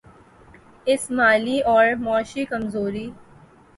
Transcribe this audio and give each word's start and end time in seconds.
اس 0.85 1.11
مالی 1.11 1.61
اور 1.61 1.93
معاشی 1.93 2.45
کمزوری 2.45 3.11